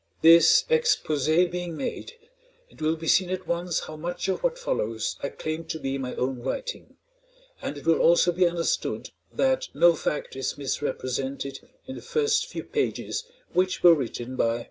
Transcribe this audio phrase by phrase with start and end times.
[0.23, 2.13] This _exposé_being made,
[2.71, 5.99] it will be seen at once how much of what follows I claim to be
[5.99, 6.97] my own writing;
[7.61, 12.63] and it will also be understood that no fact is misrepresented in the first few
[12.63, 14.57] pages which were written by Mr.
[14.57, 14.59] Poe.